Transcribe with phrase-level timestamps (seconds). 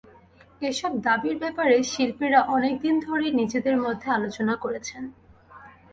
[0.61, 5.03] এসব দাবির ব্যাপারে শিল্পীরা অনেক দিন ধরেই নিজেদের মধ্যে আলোচনা করেছেন।